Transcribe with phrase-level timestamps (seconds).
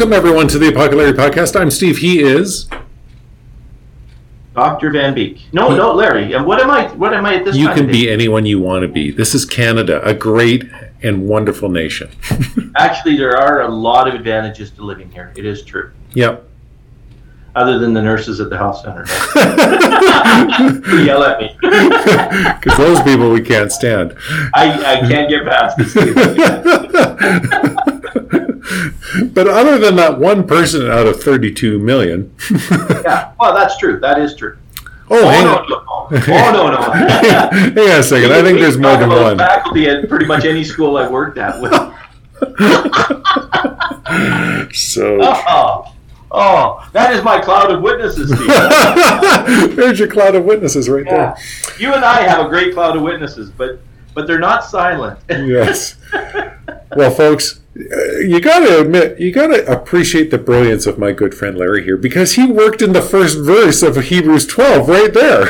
[0.00, 1.60] Welcome, everyone, to the Apocalypse Podcast.
[1.60, 1.98] I'm Steve.
[1.98, 2.70] He is.
[4.54, 4.88] Dr.
[4.88, 5.52] Van Beek.
[5.52, 6.32] No, no, Larry.
[6.32, 6.88] And what am I?
[6.94, 9.10] What am I at this You can be anyone you want to be.
[9.10, 10.64] This is Canada, a great
[11.02, 12.10] and wonderful nation.
[12.78, 15.34] Actually, there are a lot of advantages to living here.
[15.36, 15.92] It is true.
[16.14, 16.48] Yep.
[17.54, 19.04] Other than the nurses at the health center.
[21.04, 21.58] Yell at me.
[22.58, 24.16] Because those people we can't stand.
[24.54, 25.94] I, I can't get past this.
[29.32, 32.34] but other than that one person out of 32 million.
[32.70, 33.32] yeah.
[33.38, 33.98] Well, that's true.
[34.00, 34.56] That is true.
[35.12, 35.84] Oh, Oh, no, no.
[36.12, 36.80] Oh, no, no.
[36.92, 38.32] hang on a second.
[38.32, 39.38] I think there's more than one.
[39.38, 41.60] Faculty at pretty much any school I worked at.
[41.60, 41.72] With,
[44.72, 45.94] So oh,
[46.30, 49.76] oh, that is my cloud of witnesses, Steve.
[49.76, 51.36] there's your cloud of witnesses right Yeah.
[51.78, 53.80] You and I have a great cloud of witnesses, but
[54.14, 55.18] but they're not silent.
[55.28, 55.96] Yes.
[56.96, 61.36] Well, folks, you got to admit, you got to appreciate the brilliance of my good
[61.36, 65.46] friend Larry here because he worked in the first verse of Hebrews 12 right there.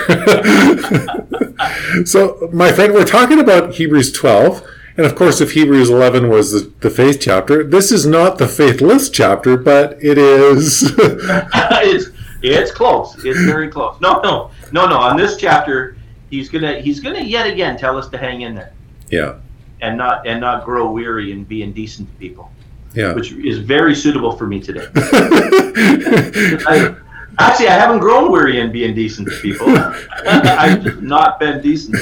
[2.04, 4.62] so, my friend, we're talking about Hebrews 12.
[4.98, 8.48] And of course, if Hebrews 11 was the, the faith chapter, this is not the
[8.48, 10.92] faithless chapter, but it is.
[10.98, 12.10] it's
[12.42, 13.22] it's close.
[13.24, 13.98] It's very close.
[14.00, 14.98] No, no, no, no.
[14.98, 15.96] On this chapter,
[16.30, 18.72] he's gonna he's gonna yet again tell us to hang in there
[19.10, 19.34] yeah.
[19.80, 22.50] and not and not grow weary and be indecent to people,
[22.94, 23.12] Yeah.
[23.12, 24.86] which is very suitable for me today.
[24.94, 26.94] I,
[27.38, 29.66] actually, I haven't grown weary and being decent to people.
[30.26, 31.96] I've just not been decent.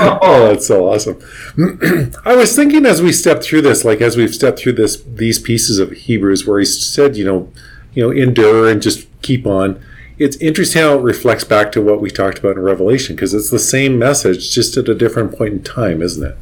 [0.00, 1.18] oh, that's so awesome.
[2.24, 5.38] I was thinking as we stepped through this, like as we've stepped through this these
[5.38, 7.52] pieces of Hebrews where he said, you know,
[7.92, 9.82] you know, endure and just keep on.
[10.18, 13.50] It's interesting how it reflects back to what we talked about in Revelation because it's
[13.50, 16.36] the same message, just at a different point in time, isn't it?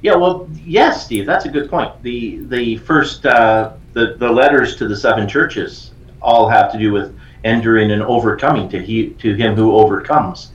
[0.00, 1.90] Yeah, well, yes, Steve, that's a good point.
[2.02, 5.90] The the first uh, the the letters to the seven churches
[6.22, 8.68] all have to do with enduring and overcoming.
[8.68, 10.52] To he to him who overcomes,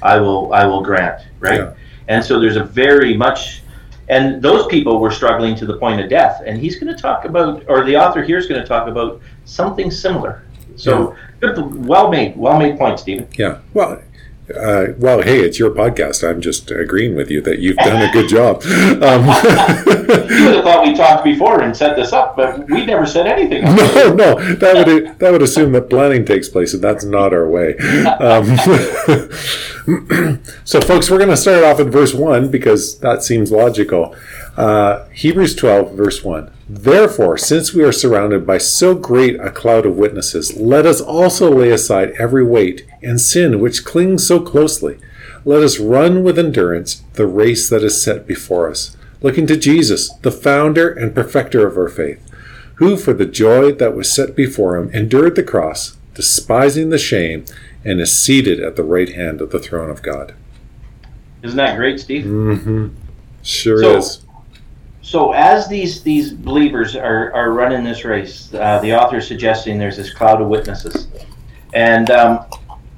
[0.00, 1.22] I will I will grant.
[1.40, 1.74] Right, Yeah.
[2.06, 3.62] and so there's a very much,
[4.08, 6.40] and those people were struggling to the point of death.
[6.46, 9.20] And he's going to talk about, or the author here is going to talk about
[9.44, 10.44] something similar.
[10.76, 13.28] So, good, well made, well made point, Stephen.
[13.36, 13.58] Yeah.
[13.72, 14.02] Well.
[14.54, 16.22] Uh, well, hey, it's your podcast.
[16.28, 18.62] I'm just agreeing with you that you've done a good job.
[19.04, 23.06] Um, You would have thought we talked before and set this up, but we never
[23.06, 23.64] said anything.
[23.74, 27.48] No, no, that would that would assume that planning takes place, and that's not our
[27.48, 27.74] way.
[27.78, 28.44] Um,
[30.64, 34.14] so, folks, we're going to start off at verse one because that seems logical.
[34.58, 36.50] Uh, Hebrews twelve, verse one.
[36.68, 41.50] Therefore, since we are surrounded by so great a cloud of witnesses, let us also
[41.50, 44.98] lay aside every weight and sin which clings so closely.
[45.44, 50.10] Let us run with endurance the race that is set before us, looking to Jesus,
[50.22, 52.20] the founder and perfecter of our faith
[52.76, 57.44] who for the joy that was set before him endured the cross, despising the shame,
[57.84, 60.34] and is seated at the right hand of the throne of God.
[61.42, 62.24] Isn't that great, Steve?
[62.24, 62.88] Mm-hmm.
[63.42, 64.20] Sure So- is.
[65.04, 69.76] So as these these believers are, are running this race, uh, the author is suggesting
[69.78, 71.08] there's this cloud of witnesses,
[71.74, 72.46] and um,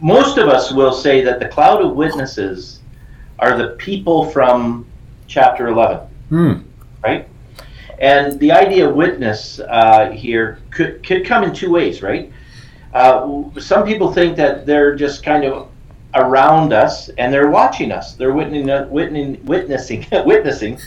[0.00, 2.78] most of us will say that the cloud of witnesses
[3.40, 4.86] are the people from
[5.26, 6.52] chapter 11, Hmm.
[7.02, 7.26] right?
[7.98, 12.32] And the idea of witness uh, here could could come in two ways, right?
[12.94, 15.68] Uh, some people think that they're just kind of
[16.14, 18.14] around us and they're watching us.
[18.14, 20.78] They're witnessing, witnessing, witnessing,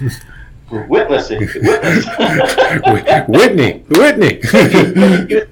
[0.71, 2.05] witnessing, witness.
[3.27, 4.39] Whitney, Whitney.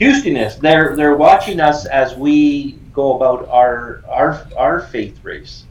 [0.00, 5.64] Houstonist, they're they're watching us as we go about our our our faith race,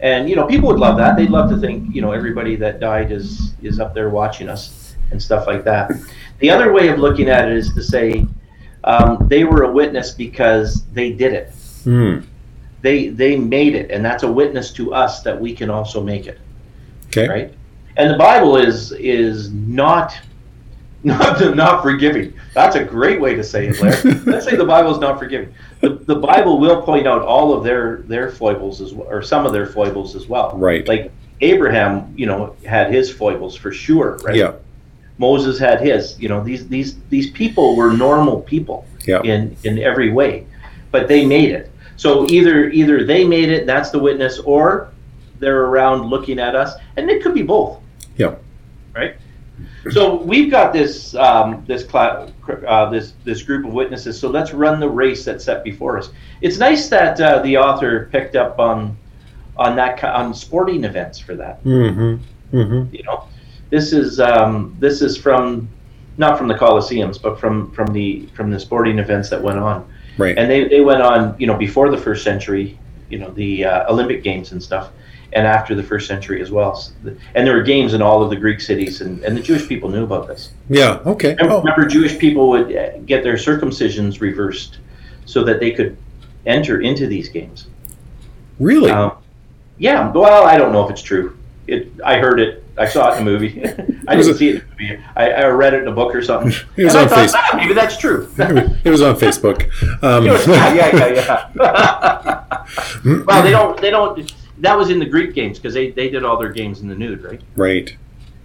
[0.00, 1.16] and you know people would love that.
[1.16, 4.94] They'd love to think you know everybody that died is is up there watching us
[5.10, 5.90] and stuff like that.
[6.40, 8.26] The other way of looking at it is to say
[8.84, 11.52] um, they were a witness because they did it.
[11.84, 12.20] Hmm.
[12.82, 16.26] They they made it, and that's a witness to us that we can also make
[16.26, 16.38] it.
[17.06, 17.28] Okay.
[17.28, 17.54] right?
[17.96, 20.18] And the Bible is is not
[21.04, 22.32] not not forgiving.
[22.54, 24.14] That's a great way to say it, Larry.
[24.26, 25.52] Let's say the Bible is not forgiving.
[25.80, 29.44] The, the Bible will point out all of their their foibles as well, or some
[29.46, 30.56] of their foibles as well.
[30.56, 30.86] Right.
[30.86, 34.36] Like Abraham, you know, had his foibles for sure, right?
[34.36, 34.52] Yeah.
[35.18, 36.18] Moses had his.
[36.20, 39.22] You know, these these these people were normal people Yeah.
[39.22, 40.46] in in every way,
[40.92, 41.70] but they made it.
[41.96, 44.88] So either either they made it, that's the witness, or
[45.40, 47.80] they're around looking at us, and it could be both.
[48.16, 48.36] Yeah.
[48.94, 49.16] Right.
[49.90, 52.32] So we've got this um, this cla-
[52.66, 54.18] uh, this this group of witnesses.
[54.18, 56.10] So let's run the race that's set before us.
[56.40, 58.96] It's nice that uh, the author picked up on
[59.56, 61.62] on that on sporting events for that.
[61.64, 62.56] Mm-hmm.
[62.56, 62.94] Mm-hmm.
[62.94, 63.28] You know,
[63.70, 65.68] this is um, this is from
[66.16, 69.88] not from the Colosseums, but from from the from the sporting events that went on.
[70.18, 70.36] Right.
[70.36, 72.78] And they, they went on, you know, before the first century,
[73.08, 74.90] you know, the uh, Olympic Games and stuff,
[75.34, 76.82] and after the first century as well.
[77.34, 79.88] And there were games in all of the Greek cities, and, and the Jewish people
[79.88, 80.50] knew about this.
[80.68, 81.00] yeah.
[81.06, 81.30] Okay.
[81.34, 84.78] Remember, Oh, remember Jewish people would uh, get their circumcisions reversed
[85.24, 85.96] so that they could
[86.46, 87.66] enter into these games.
[88.58, 88.90] really?
[88.90, 89.12] Um,
[89.78, 91.36] yeah, well, I don't know if it's true.
[91.66, 92.62] It, I heard it.
[92.76, 93.62] I saw it in a movie.
[94.08, 95.04] I didn't it- see it in a movie.
[95.16, 96.52] I, I read it in a book or something.
[96.76, 97.34] It was and I on thought, Facebook.
[97.52, 98.28] "Ah, maybe that's true.
[98.84, 99.62] it was on Facebook.
[100.02, 103.24] Um, yeah, yeah, yeah, yeah.
[103.26, 103.80] well, they don't.
[103.80, 104.32] They don't.
[104.58, 106.94] That was in the Greek games because they, they did all their games in the
[106.94, 107.40] nude, right?
[107.56, 107.96] right.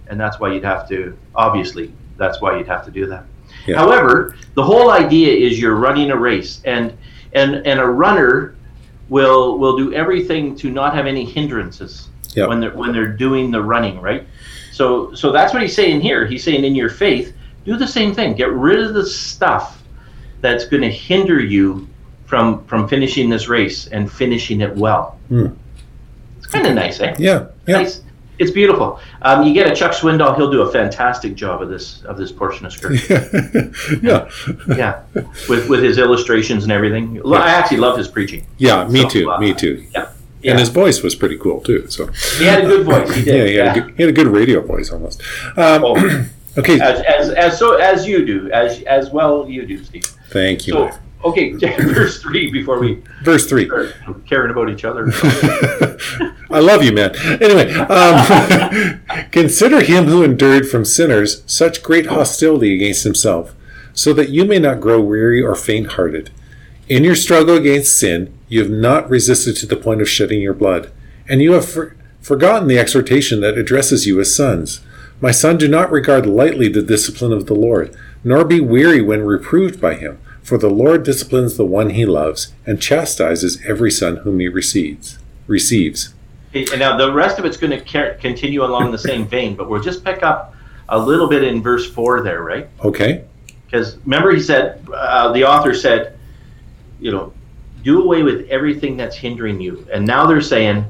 [0.08, 1.16] And that's why you'd have to.
[1.34, 3.24] Obviously, that's why you'd have to do that.
[3.66, 3.76] Yeah.
[3.76, 6.96] However, the whole idea is you're running a race, and
[7.34, 8.56] and and a runner
[9.08, 12.46] will will do everything to not have any hindrances Yeah.
[12.46, 14.26] when they're when they're doing the running, right?
[14.72, 16.26] So so that's what he's saying here.
[16.26, 17.34] He's saying in your faith,
[17.64, 18.34] do the same thing.
[18.34, 19.82] Get rid of the stuff
[20.40, 21.88] that's going to hinder you
[22.26, 25.18] from from finishing this race and finishing it well.
[25.28, 25.48] Hmm.
[26.50, 27.14] Kind of nice, eh?
[27.18, 27.46] Yeah.
[27.66, 27.78] Yeah.
[27.82, 28.02] Nice.
[28.38, 29.00] It's beautiful.
[29.22, 32.30] Um, you get a Chuck Swindoll; he'll do a fantastic job of this of this
[32.30, 33.72] portion of scripture.
[34.02, 34.28] yeah.
[34.76, 35.02] yeah,
[35.48, 37.20] with with his illustrations and everything.
[37.24, 38.46] Lo- I actually love his preaching.
[38.58, 38.86] Yeah.
[38.86, 39.30] Me So, too.
[39.32, 39.84] uh, Me too.
[39.92, 40.06] Yeah,
[40.44, 41.88] And his voice was pretty cool too.
[41.90, 42.06] So
[42.38, 43.12] he had a good voice.
[43.12, 43.48] He yeah, did.
[43.50, 45.20] he had, A, good, he had a good radio voice almost.
[45.56, 45.96] Um, Oh,
[46.58, 46.78] okay.
[46.80, 50.04] as, as as so as you do, as as well you do, Steve.
[50.30, 50.74] Thank you.
[50.74, 50.90] So
[51.24, 53.70] okay, verse three before we Verse three.
[54.26, 55.08] caring about each other.
[56.50, 57.14] I love you, man.
[57.42, 59.00] Anyway, um,
[59.32, 63.54] consider him who endured from sinners such great hostility against himself,
[63.92, 66.30] so that you may not grow weary or faint hearted.
[66.88, 70.54] In your struggle against sin, you have not resisted to the point of shedding your
[70.54, 70.90] blood,
[71.28, 74.80] and you have for- forgotten the exhortation that addresses you as sons.
[75.20, 77.94] My son, do not regard lightly the discipline of the Lord,
[78.24, 80.18] nor be weary when reproved by him.
[80.48, 85.18] For the Lord disciplines the one he loves, and chastises every son whom he receives.
[85.46, 86.14] Receives.
[86.54, 89.82] and now the rest of it's going to continue along the same vein, but we'll
[89.82, 90.54] just pick up
[90.88, 92.66] a little bit in verse four there, right?
[92.82, 93.26] Okay.
[93.66, 96.18] Because remember, he said, uh, the author said,
[96.98, 97.34] you know,
[97.82, 99.86] do away with everything that's hindering you.
[99.92, 100.82] And now they're saying,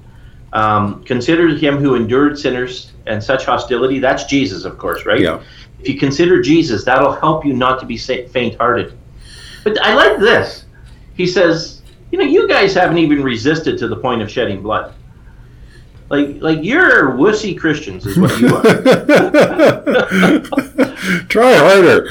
[0.53, 3.99] um, consider him who endured sinners and such hostility.
[3.99, 5.21] That's Jesus, of course, right?
[5.21, 5.43] Yeah.
[5.81, 8.97] If you consider Jesus, that'll help you not to be faint hearted.
[9.65, 10.65] But I like this.
[11.15, 14.95] He says, you know, you guys haven't even resisted to the point of shedding blood.
[16.09, 18.63] Like, like you're wussy Christians, is what you are.
[21.29, 22.07] Try harder.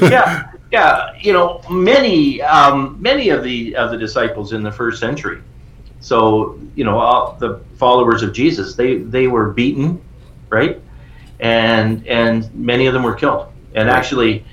[0.08, 1.12] yeah, yeah.
[1.18, 5.40] You know, many um, many of the of the disciples in the first century.
[5.98, 10.00] So you know, all the followers of Jesus, they they were beaten,
[10.48, 10.80] right?
[11.40, 13.48] And and many of them were killed.
[13.74, 13.96] And Right.
[13.96, 14.44] actually,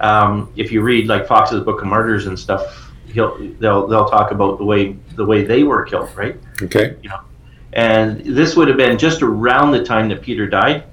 [0.00, 4.30] um, if you read like Foxe's Book of Martyrs and stuff, he'll they'll they'll talk
[4.30, 6.36] about the way the way they were killed, right?
[6.62, 6.96] Okay.
[7.02, 7.20] You know,
[7.72, 10.84] And this would have been just around the time that Peter died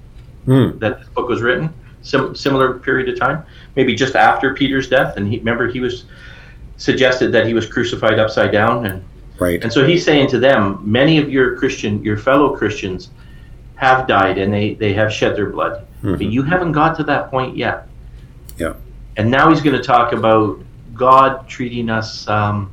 [0.46, 0.78] Hmm.
[0.78, 1.68] that this book was written,
[2.02, 3.42] sim- similar period of time,
[3.76, 5.16] maybe just after Peter's death.
[5.16, 6.04] And he remember he was
[6.76, 9.02] suggested that he was crucified upside down, and
[9.38, 9.62] Right.
[9.62, 13.10] and so he's saying to them, many of your Christian, your fellow Christians,
[13.76, 16.32] have died and they they have shed their blood, but Mhm.
[16.32, 17.86] you haven't got to that point yet.
[18.58, 18.72] Yeah.
[19.18, 20.60] And now he's going to talk about
[20.94, 22.72] God treating us um,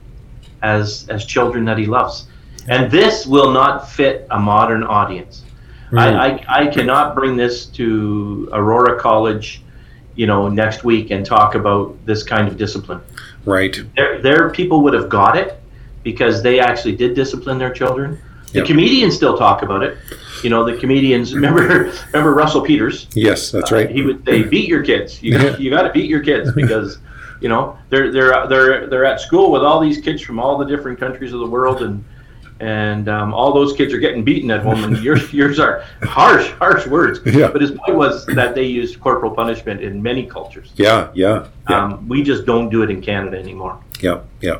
[0.61, 2.27] as as children that He loves,
[2.67, 5.43] and this will not fit a modern audience.
[5.93, 9.61] I, I, I cannot bring this to Aurora College,
[10.15, 13.01] you know, next week and talk about this kind of discipline.
[13.45, 13.77] Right.
[13.95, 15.59] Their, their people would have got it
[16.03, 18.19] because they actually did discipline their children.
[18.55, 18.67] The Yep.
[18.67, 19.97] comedians still talk about it.
[20.41, 23.07] You know, the comedians remember remember Russell Peters.
[23.13, 23.89] Yes, that's Uh, right.
[23.89, 25.21] he would say, "Beat your kids.
[25.21, 25.57] You Yeah.
[25.57, 26.97] you got to beat your kids because."
[27.41, 30.63] You know they're they're they're they're at school with all these kids from all the
[30.65, 32.01] different countries of the world, and
[32.61, 36.49] and um, all those kids are getting beaten at home, and yours yours are harsh
[36.51, 37.19] harsh words.
[37.25, 37.49] Yeah.
[37.51, 40.71] But his point was that they used corporal punishment in many cultures.
[40.77, 41.09] Yeah.
[41.13, 41.47] Yeah.
[41.69, 41.83] Yeah.
[41.83, 43.77] Um, we just don't do it in Canada anymore.
[43.99, 44.19] yeah.
[44.41, 44.59] Yeah.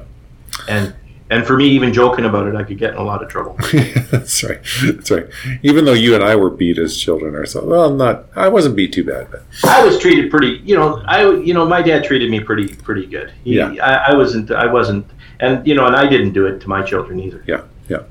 [0.68, 0.94] And
[1.30, 3.58] and for me, even joking about it, I could get in a lot of trouble.
[4.12, 4.60] that's right.
[4.86, 5.28] That's right.
[5.64, 7.68] Even though you and I were beat as children ourselves.
[7.68, 8.26] Well, not.
[8.36, 11.66] I wasn't beat too bad, but I was treated pretty, you know, I you know
[11.66, 13.34] my dad treated me pretty pretty good.
[13.44, 13.74] He, Yeah.
[13.82, 15.08] I, I wasn't I wasn't,
[15.40, 17.44] and you know, and I didn't do it to my children either.
[17.48, 17.62] yeah.
[17.90, 18.04] Yeah.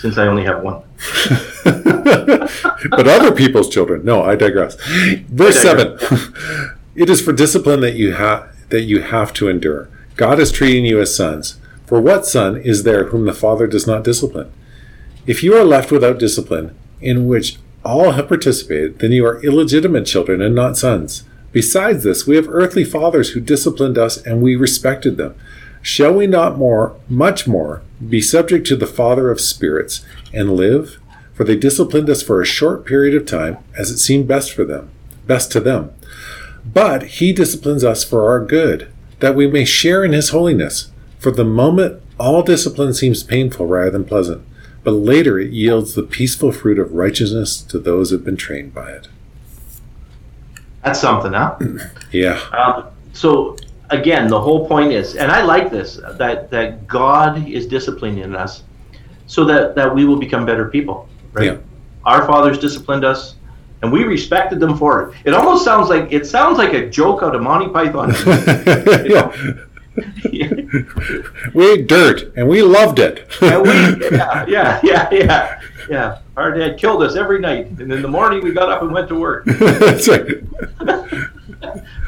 [0.00, 0.82] Since I only have one.
[1.64, 4.04] but other people's children.
[4.04, 4.76] No, I digress.
[5.28, 5.98] Verse I seven.
[6.94, 9.88] it is for discipline that you have that you have to endure.
[10.16, 11.58] God is treating you as sons.
[11.92, 14.50] For what son is there whom the father does not discipline?
[15.26, 20.06] If you are left without discipline, in which all have participated, then you are illegitimate
[20.06, 21.24] children and not sons.
[21.52, 25.34] Besides this, we have earthly fathers who disciplined us and we respected them.
[25.82, 30.98] Shall we not more, much more, be subject to the Father of spirits and live?
[31.34, 34.64] For they disciplined us for a short period of time, as it seemed best for
[34.64, 34.88] them,
[35.26, 35.92] best to them.
[36.64, 40.88] But he disciplines us for our good, that we may share in his holiness.
[41.22, 44.44] For the moment, all discipline seems painful rather than pleasant,
[44.82, 48.74] but later it yields the peaceful fruit of righteousness to those who have been trained
[48.74, 49.06] by it.
[50.82, 51.58] That's something, huh?
[52.10, 52.40] Yeah.
[52.50, 53.56] Um, so
[53.90, 58.64] again, the whole point is, and I like this that that God is disciplining us
[59.28, 61.08] so that that we will become better people.
[61.32, 61.46] Right.
[61.46, 61.58] Yeah.
[62.04, 63.36] Our fathers disciplined us,
[63.82, 65.16] and we respected them for it.
[65.24, 68.12] It almost sounds like it sounds like a joke out of Monty Python.
[69.06, 69.54] yeah.
[71.54, 73.26] we ate dirt and we loved it.
[73.40, 73.70] yeah, we,
[74.16, 76.18] yeah, yeah, yeah, yeah, yeah.
[76.36, 79.08] Our dad killed us every night, and in the morning we got up and went
[79.08, 79.44] to work.
[79.46, 80.26] That's right.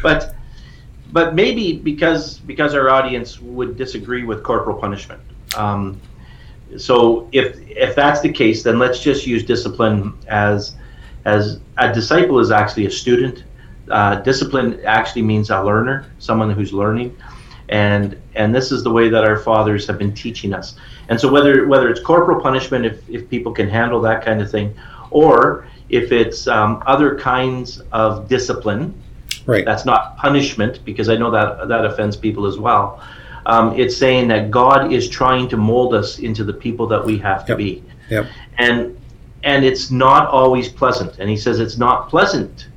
[0.03, 0.35] but
[1.13, 5.21] but maybe because because our audience would disagree with corporal punishment.
[5.57, 6.01] Um,
[6.77, 10.75] so if if that's the case, then let's just use discipline as
[11.25, 13.45] as a disciple is actually a student.
[13.91, 17.17] Uh, discipline actually means a learner, someone who's learning,
[17.69, 20.75] and and this is the way that our fathers have been teaching us.
[21.09, 24.51] And so whether whether it's corporal punishment, if if people can handle that kind of
[24.51, 24.75] thing,
[25.11, 28.95] or if it's um, other kinds of discipline,
[29.47, 29.65] Right.
[29.67, 33.03] that's not punishment because I know that that offends people as well.
[33.47, 37.19] Um, it's saying that God is trying to mold us into the people that we
[37.19, 37.59] have to Yep.
[37.59, 38.27] be, Yep.
[38.59, 38.97] and
[39.43, 41.19] and it's not always pleasant.
[41.19, 42.69] And he says it's not pleasant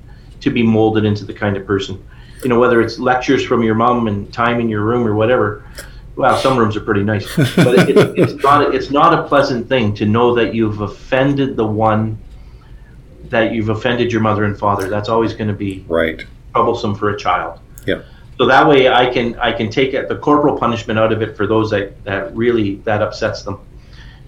[0.42, 2.04] to be molded into the kind of person,
[2.44, 5.64] you know, whether it's lectures from your mom and time in your room or whatever.
[6.16, 9.68] Well, some rooms are pretty nice, but it, it, it's not it's not a pleasant
[9.70, 12.18] thing to know that you've offended the one
[13.26, 14.90] that you've offended your mother and father.
[14.90, 16.24] That's always going to be Right.
[16.54, 17.60] troublesome for a child.
[17.86, 18.02] Yeah.
[18.40, 21.46] So that way I can I can take the corporal punishment out of it for
[21.48, 23.60] those that, that really that upsets them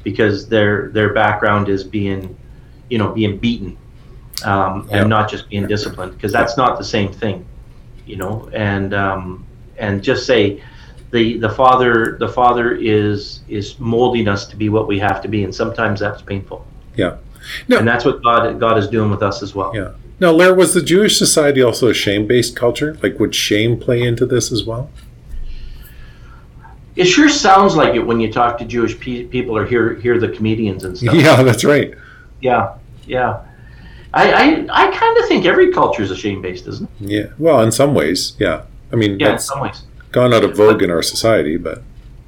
[0.03, 2.37] because their their background is being
[2.89, 3.77] you know being beaten
[4.45, 5.01] um, Yeah.
[5.01, 7.45] and not just being disciplined because that's not the same thing
[8.09, 9.45] you know and um,
[9.77, 10.61] and just say
[11.11, 15.27] the the father the father is is molding us to be what we have to
[15.27, 17.17] be and sometimes that's painful Yeah.
[17.67, 17.77] No.
[17.77, 19.91] and that's what God God is doing with us as well Yeah.
[20.21, 22.97] Now, Lair, was the Jewish society also a shame-based culture?
[23.01, 24.89] Like, would shame play into this as well?
[26.97, 30.19] It sure sounds like it when you talk to Jewish pe- people or hear hear
[30.19, 31.15] the comedians and stuff.
[31.25, 31.93] Yeah, that's right.
[32.41, 32.73] Yeah,
[33.07, 33.45] yeah.
[34.13, 37.09] I I, I kind of think every culture is a shame based, isn't it?
[37.09, 37.25] Yeah.
[37.37, 38.63] Well, in some ways, yeah.
[38.91, 39.83] I mean, Yeah, in some ways.
[40.11, 41.81] gone out of vogue in our society, but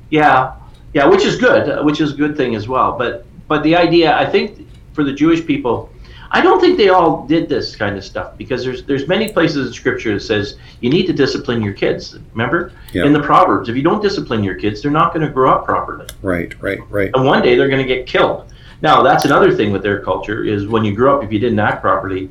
[0.09, 0.53] Yeah,
[0.93, 2.97] yeah, which is good, which is a good thing as well.
[2.97, 5.89] But but the idea, I think, for the Jewish people,
[6.33, 9.67] I don't think they all did this kind of stuff because there's there's many places
[9.67, 12.17] in Scripture that says you need to discipline your kids.
[12.33, 13.05] Remember Yeah.
[13.05, 15.65] in the Proverbs, if you don't discipline your kids, they're not going to grow up
[15.65, 16.05] properly.
[16.21, 17.09] right, right, right.
[17.15, 18.45] and one day they're going to get killed.
[18.81, 21.59] Now, that's another thing with their culture is when you grew up, if you didn't
[21.59, 22.29] act properly,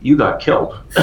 [0.00, 0.78] you got killed.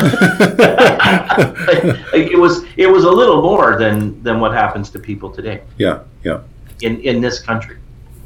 [2.11, 5.61] Like, it was it was a little more than than what happens to people today
[5.77, 6.41] yeah, yeah.
[6.81, 7.77] in in this country.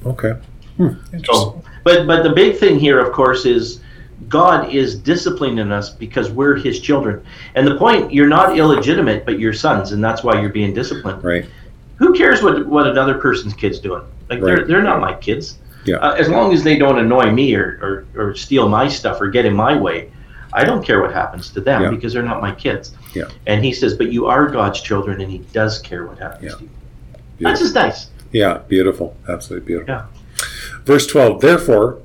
[0.06, 0.34] Okay.
[0.78, 0.94] Hmm.
[1.24, 3.82] So, but but the big thing here, of course, is
[4.28, 7.26] God is disciplining us because we're His children.
[7.56, 11.24] And the point, you're not illegitimate, but you're sons, and that's why you're being disciplined.
[11.24, 11.46] Right.
[11.98, 14.04] Who cares what what another person's kid's doing?
[14.30, 15.58] Like they're they're not my kids.
[15.86, 15.98] Yeah.
[15.98, 19.28] Uh, as long as they don't annoy me or, or, or steal my stuff or
[19.30, 20.12] get in my way,
[20.54, 21.90] I don't care what happens to them Yeah.
[21.92, 22.94] because they're not my kids.
[23.14, 23.26] Yeah.
[23.46, 26.58] And he says, but you are God's children, and He does care what happens Yeah.
[26.58, 26.70] to you.
[27.40, 28.08] That's just nice.
[28.32, 29.16] Yeah, beautiful.
[29.28, 29.94] Absolutely beautiful.
[29.94, 30.06] Yeah.
[30.86, 32.00] Verse 12, therefore,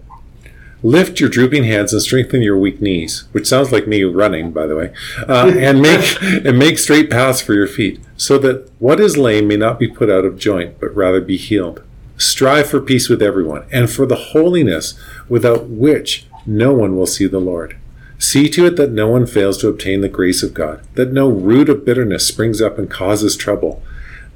[0.83, 4.67] lift your drooping hands and strengthen your weak knees, which sounds like me running, by
[4.67, 4.93] the way,
[5.29, 9.47] uh, and make and make straight paths for your feet, so that what is lame
[9.49, 11.83] may not be put out of joint, but rather be healed.
[12.21, 14.93] Strive for peace with everyone, and for the holiness
[15.27, 17.79] without which no one will see the Lord.
[18.19, 21.31] See to it that no one fails to obtain the grace of God, that no
[21.31, 23.83] root of bitterness springs up and causes trouble,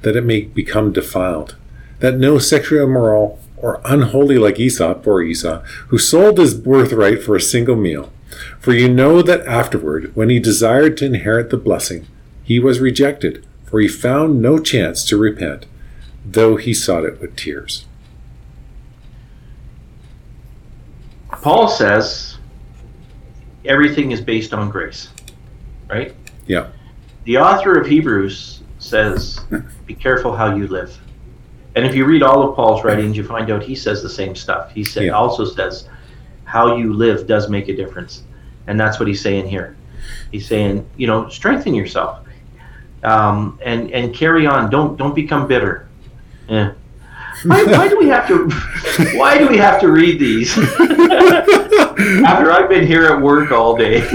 [0.01, 1.57] that it may become defiled,
[1.99, 7.35] that no sexually immoral or unholy like Esau, or Esau, who sold his birthright for
[7.35, 8.11] a single meal.
[8.59, 12.07] For you know that afterward, when he desired to inherit the blessing,
[12.43, 15.67] he was rejected, for he found no chance to repent,
[16.25, 17.85] though he sought it with tears.
[21.41, 22.37] Paul says
[23.65, 25.09] everything is based on grace,
[25.87, 26.13] right?
[26.47, 26.69] Yeah.
[27.25, 29.39] The author of Hebrews says,
[29.85, 30.97] be careful how you live.
[31.75, 34.33] And if you read all of Paul's writings, you find out he says the same
[34.35, 34.71] stuff.
[34.71, 35.11] He said, Yeah.
[35.11, 35.89] also says,
[36.45, 38.23] how you live does make a difference,
[38.67, 39.75] and that's what he's saying here.
[40.31, 42.19] He's saying, you know, strengthen yourself,
[43.03, 44.69] um, and and carry on.
[44.69, 45.84] Don't don't become bitter.
[46.47, 46.73] Yeah.
[47.43, 48.49] Why, why do we have to?
[49.17, 54.01] Why do we have to read these after I've been here at work all day?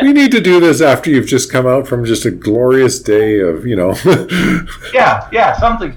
[0.00, 3.40] we need to do this after you've just come out from just a glorious day
[3.40, 3.94] of, you know.
[4.92, 5.96] yeah, yeah, something,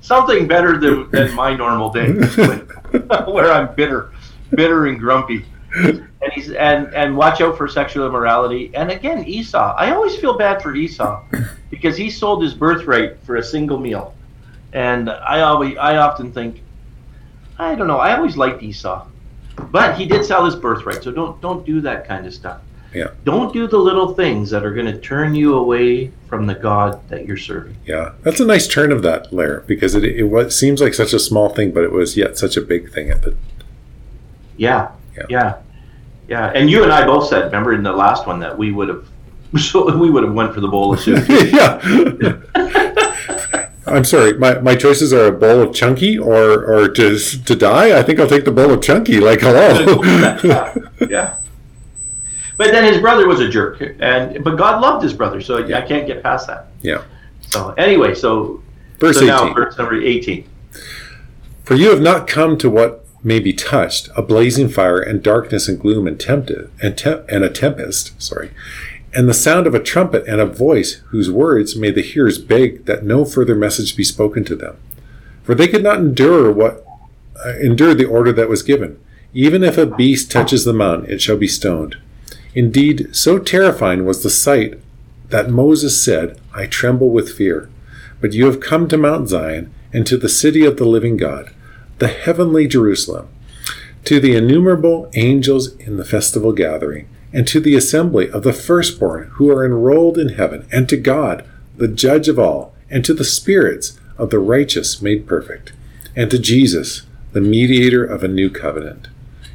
[0.00, 4.12] something better than, than my normal day, where I'm bitter,
[4.50, 5.44] bitter and grumpy.
[5.76, 8.70] And he's and and watch out for sexual immorality.
[8.74, 9.74] And again, Esau.
[9.76, 11.22] I always feel bad for Esau
[11.70, 14.14] because he sold his birthright for a single meal.
[14.72, 16.62] And I always, I often think,
[17.58, 17.98] I don't know.
[17.98, 19.06] I always liked Esau
[19.56, 22.60] but he did sell his birthright, so don't don't do that kind of stuff.
[22.94, 23.10] Yeah.
[23.24, 27.06] Don't do the little things that are going to turn you away from the God
[27.10, 27.76] that you're serving.
[27.84, 31.12] Yeah, that's a nice turn of that, Lair, because it it was, seems like such
[31.12, 33.36] a small thing, but it was yet such a big thing at the.
[34.56, 35.58] Yeah, yeah, yeah,
[36.28, 36.52] yeah.
[36.54, 39.08] And you and I both said, remember in the last one, that we would have,
[39.58, 41.24] so we would have went for the bowl of soup.
[41.28, 41.80] yeah.
[43.88, 47.96] I'm sorry, my, my choices are a bowl of chunky or, or to, to die.
[47.96, 49.20] I think I'll take the bowl of chunky.
[49.20, 50.02] Like, hello.
[51.08, 51.36] yeah.
[52.56, 55.78] But then his brother was a jerk, and but God loved his brother, so yeah.
[55.78, 56.68] I can't get past that.
[56.80, 57.04] Yeah.
[57.42, 58.62] So anyway, so
[58.98, 59.26] verse so 18.
[59.26, 60.48] now verse number eighteen.
[61.64, 65.68] For you have not come to what may be touched, a blazing fire and darkness
[65.68, 68.22] and gloom and tempted and, te- and a tempest.
[68.22, 68.52] Sorry,
[69.12, 72.84] and the sound of a trumpet and a voice whose words made the hearers beg
[72.84, 74.76] that no further message be spoken to them.
[75.42, 76.86] For they could not endure what
[77.44, 79.00] uh, endure the order that was given.
[79.34, 81.96] Even if a beast touches the mountain, it shall be stoned.
[82.54, 84.78] Indeed, so terrifying was the sight
[85.30, 87.68] that Moses said, I tremble with fear.
[88.20, 91.52] But you have come to Mount Zion and to the city of the living God,
[91.98, 93.28] the heavenly Jerusalem,
[94.04, 99.28] to the innumerable angels in the festival gathering and to the assembly of the firstborn
[99.34, 101.44] who are enrolled in heaven, and to God,
[101.76, 105.72] the judge of all, and to the spirits of the righteous made perfect,
[106.14, 109.08] and to Jesus, the mediator of a new covenant,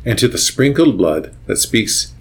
[0.05, 2.13] and to the sprinkled blood that speaks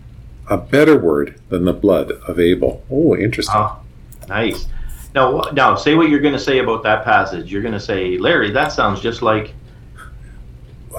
[0.48, 2.82] a better word than the blood of Abel.
[2.90, 3.54] Oh, interesting.
[3.56, 3.80] Oh,
[4.28, 4.66] nice.
[5.14, 7.52] Now, now, say what you're going to say about that passage.
[7.52, 9.52] You're going to say, Larry, that sounds just like.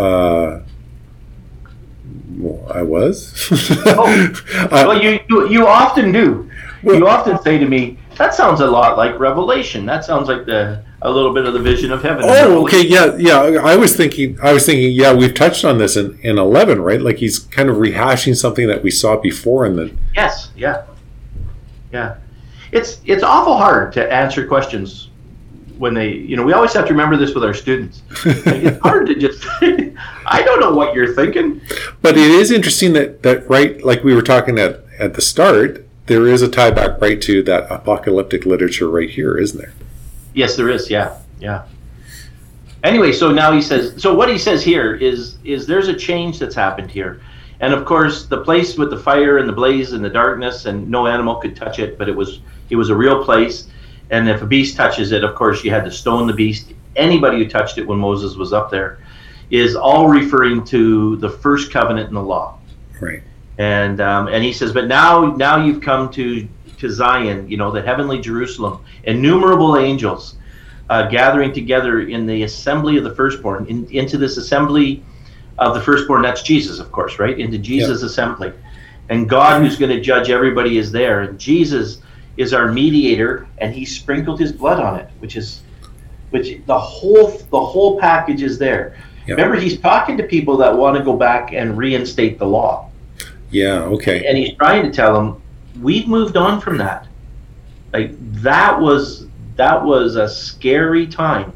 [0.02, 0.64] Uh,
[2.38, 3.48] well, I was.
[3.86, 6.50] oh, well, you, you you often do.
[6.82, 9.86] Well, you often say to me, "That sounds a lot like Revelation.
[9.86, 13.16] That sounds like the a little bit of the vision of heaven." Oh, okay, yeah,
[13.18, 13.42] yeah.
[13.64, 17.00] I was thinking, I was thinking, yeah, we've touched on this in in eleven, right?
[17.00, 20.86] Like he's kind of rehashing something that we saw before, and then yes, yeah,
[21.94, 22.16] yeah.
[22.72, 25.11] It's it's awful hard to answer questions
[25.78, 28.02] when they, you know, we always have to remember this with our students.
[28.26, 31.62] Like, it's hard to just, I don't know what you're thinking.
[32.02, 35.86] But it is interesting that, that right, like we were talking at, at the start,
[36.08, 39.74] there is a tie back right to that apocalyptic literature right here, isn't there?
[40.34, 40.90] Yes, there is.
[40.90, 41.64] Yeah, yeah.
[42.84, 44.02] Anyway, so now he says.
[44.02, 47.22] So what he says here is is there's a change that's happened here,
[47.60, 50.90] and of course the place with the fire and the blaze and the darkness and
[50.90, 53.68] no animal could touch it, but it was it was a real place.
[54.12, 56.74] And if a beast touches it, of course, you had to stone the beast.
[56.96, 59.00] Anybody who touched it when Moses was up there
[59.50, 62.60] is all referring to the first covenant in the law.
[63.00, 63.24] Right.
[63.58, 66.48] And um, and he says, but now now you've come to
[66.80, 70.36] to Zion, you know, the heavenly Jerusalem, innumerable angels
[70.90, 75.04] uh, gathering together in the assembly of the firstborn, in, into this assembly
[75.58, 76.22] of the firstborn.
[76.22, 77.40] That's Jesus, of course, right?
[77.40, 78.10] Into Jesus' yep.
[78.10, 78.52] assembly,
[79.10, 81.22] and God, who's going to judge everybody, is there.
[81.22, 82.02] And Jesus
[82.42, 85.62] is our mediator, and he sprinkled his blood on it, which is
[86.32, 88.98] which the whole the whole package is there.
[89.28, 92.90] Remember, he's talking to people that want to go back and reinstate the law.
[93.50, 93.84] Yeah.
[93.84, 94.26] Okay.
[94.26, 95.42] And he's trying to tell them
[95.80, 97.08] we've moved on from that.
[97.94, 99.28] Like that was
[99.58, 101.54] that was a scary time,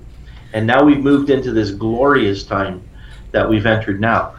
[0.53, 2.87] and now we've moved into this glorious time
[3.31, 4.35] that we've entered now,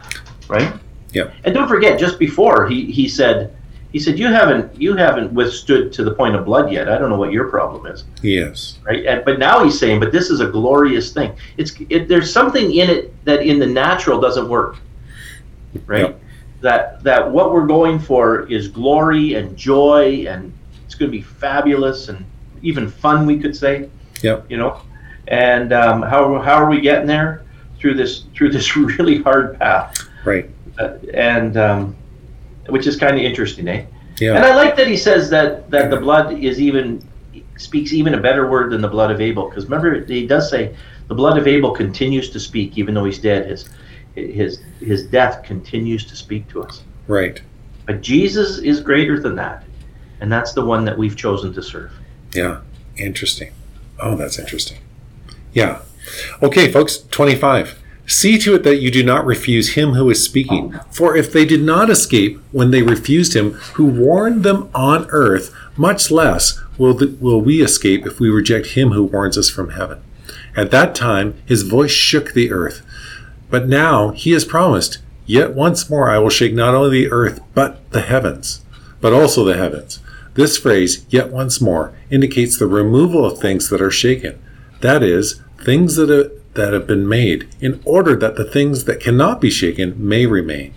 [0.47, 0.73] right?
[1.11, 1.31] Yeah.
[1.43, 3.56] And don't forget, just before he he said
[3.91, 6.89] he said, "You haven't you haven't withstood to the point of blood yet.
[6.89, 8.79] I don't know what your problem is." Yes.
[8.83, 9.05] Right.
[9.05, 11.35] And, but now he's saying, "But this is a glorious thing.
[11.57, 14.77] It's it, there's something in it that in the natural doesn't work."
[15.85, 16.01] Right.
[16.01, 16.21] Yep.
[16.61, 20.51] That that what we're going for is glory and joy, and
[20.85, 22.25] it's going to be fabulous and
[22.61, 23.25] even fun.
[23.25, 23.89] We could say.
[24.23, 24.47] Yep.
[24.49, 24.81] You know,
[25.27, 27.43] and um, how how are we getting there
[27.79, 30.07] through this through this really hard path?
[30.25, 30.49] Right.
[30.77, 31.95] Uh, and um,
[32.69, 33.85] which is kind of interesting, eh?
[34.19, 34.35] Yeah.
[34.35, 37.07] And I like that he says that that the blood is even
[37.57, 40.75] speaks even a better word than the blood of Abel, because remember he does say
[41.07, 43.47] The blood of Abel continues to speak, even though he's dead.
[43.47, 43.69] His
[44.15, 46.83] his his death continues to speak to us.
[47.07, 47.41] Right.
[47.85, 49.63] But Jesus is greater than that,
[50.19, 51.91] and that's the one that we've chosen to serve.
[52.33, 52.61] Yeah.
[52.97, 53.53] Interesting.
[53.99, 54.79] Oh, that's interesting.
[55.53, 55.81] Yeah.
[56.41, 57.79] Okay, folks, 25.
[58.07, 60.79] See to it that you do not refuse him who is speaking.
[60.89, 65.53] For if they did not escape when they refused him who warned them on earth,
[65.75, 69.71] much less will, the, will we escape if we reject him who warns us from
[69.71, 70.01] heaven.
[70.55, 72.81] At that time, his voice shook the earth.
[73.49, 77.41] But now he has promised, Yet once more I will shake not only the earth,
[77.53, 78.63] but the heavens,
[79.01, 79.99] but also the heavens.
[80.35, 84.41] This phrase, yet once more, indicates the removal of things that are shaken.
[84.79, 88.99] That is, things that have, that have been made, in order that the things that
[88.99, 90.73] cannot be shaken may remain.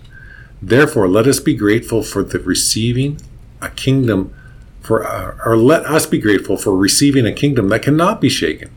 [0.61, 3.19] Therefore, let us be grateful for the receiving
[3.61, 4.33] a kingdom
[4.81, 8.71] for uh, or let us be grateful for receiving a kingdom that cannot be shaken.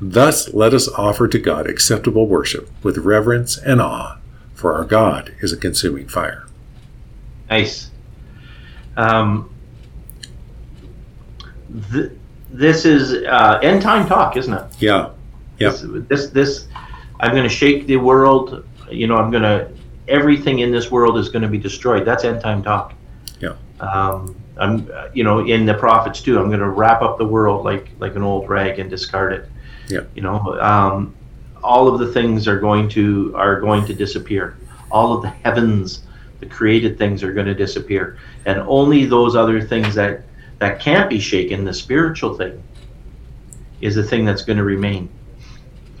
[0.00, 4.18] Thus let us offer to God acceptable worship with reverence and awe,
[4.54, 6.46] for our God is a consuming fire.
[7.50, 7.90] Nice.
[8.96, 9.50] Um,
[11.92, 12.12] th-
[12.50, 14.64] this is uh, end time talk, isn't it?
[14.80, 15.10] Yeah.
[15.60, 15.70] Yeah.
[15.70, 16.68] This, this, this,
[17.20, 18.66] I'm going to shake the world.
[18.90, 19.70] You know, I'm going to.
[20.08, 22.04] Everything in this world is going to be destroyed.
[22.04, 22.94] That's end time talk.
[23.38, 23.54] Yeah.
[23.78, 26.38] Um, I'm, you know, in the prophets too.
[26.40, 29.48] I'm going to wrap up the world like like an old rag and discard it.
[29.88, 30.00] Yeah.
[30.14, 31.14] You know, um,
[31.62, 34.56] all of the things are going to are going to disappear.
[34.90, 36.02] All of the heavens,
[36.40, 40.22] the created things, are going to disappear, and only those other things that
[40.58, 42.62] that can't be shaken, the spiritual thing,
[43.80, 45.08] is the thing that's going to remain.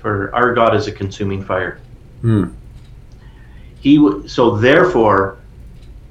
[0.00, 1.78] For our God is a consuming fire.
[2.22, 2.44] Hmm.
[3.80, 5.38] He w- so therefore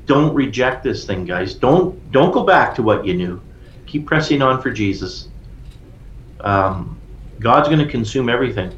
[0.06, 3.40] don't reject this thing guys don't don't go back to what you knew
[3.86, 5.28] keep pressing on for jesus
[6.40, 6.98] um,
[7.40, 8.72] god's going to consume everything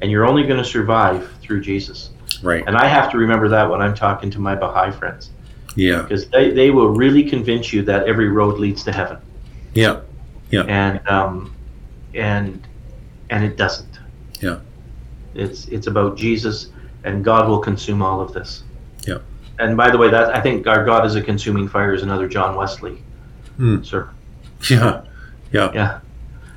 [0.00, 2.08] and you're only going to survive through jesus
[2.42, 2.64] Right.
[2.66, 5.28] and i have to remember that when i'm talking to my baha'i friends
[5.76, 6.00] Yeah.
[6.00, 9.18] because they, they will really convince you that every road leads to heaven
[9.74, 10.00] Yeah.
[10.62, 11.54] and um,
[12.14, 12.66] and
[13.28, 13.97] and it doesn't
[14.40, 14.58] Yeah.
[15.34, 16.68] it's it's about jesus
[17.04, 18.62] and god will consume all of this
[19.06, 19.18] Yeah.
[19.58, 22.28] and by the way, that I think our God is a consuming fire is another
[22.28, 23.02] John Wesley,
[23.56, 23.82] Hmm.
[23.82, 24.08] sir.
[24.70, 25.02] Yeah.
[25.52, 25.70] Yeah.
[25.74, 26.00] Yeah.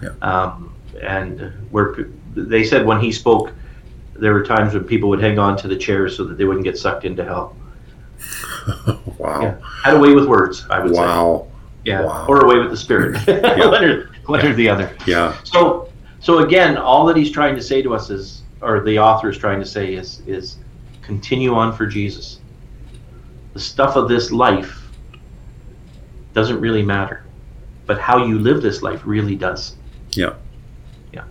[0.04, 0.10] Yeah.
[0.22, 1.96] Um, and where
[2.36, 3.52] they said when he spoke,
[4.16, 6.64] there were times when people would hang on to the chairs so that they wouldn't
[6.66, 7.56] get sucked into hell.
[9.18, 9.42] wow.
[9.42, 9.56] Yeah.
[9.84, 11.02] Had away with words, I would say.
[11.02, 11.48] Wow.
[11.86, 12.02] Yeah.
[12.06, 12.26] Wow.
[12.28, 13.18] Or away with the spirit.
[13.28, 14.96] one, or, one or the other.
[15.08, 15.36] Yeah.
[15.44, 15.90] So,
[16.22, 19.38] so again, all that he's trying to say to us is, or the author is
[19.38, 20.58] trying to say is, is
[21.02, 22.40] continue on for Jesus.
[23.54, 24.88] The stuff of this life
[26.34, 27.26] doesn't really matter,
[27.88, 29.76] but how you live this life really does.
[30.12, 30.36] Yeah.
[31.12, 31.24] Yeah.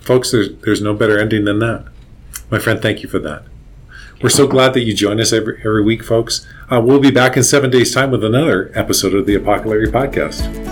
[0.00, 1.86] Folks, there's, there's no better ending than that.
[2.50, 3.44] My friend, thank you for that.
[4.20, 6.46] We're so glad that you join us every, every week, folks.
[6.68, 10.69] Uh, we'll be back in seven days' time with another episode of the Apocalypse Podcast.